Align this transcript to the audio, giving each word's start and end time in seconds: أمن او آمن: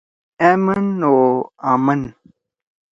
أمن 0.53 1.03
او 1.03 1.15
آمن: 1.73 2.01